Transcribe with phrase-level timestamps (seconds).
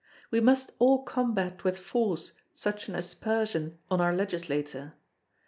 [0.31, 4.95] We must all combat with force such an aspersion on our Legislature.